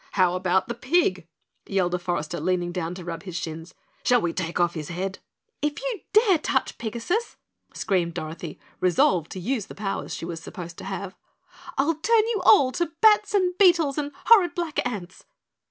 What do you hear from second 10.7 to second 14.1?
to have, "I'll turn you all to bats and beetles